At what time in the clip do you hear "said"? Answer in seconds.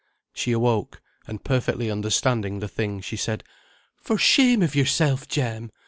3.17-3.43